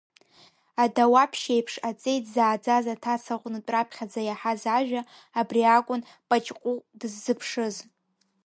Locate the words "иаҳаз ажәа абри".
4.25-5.61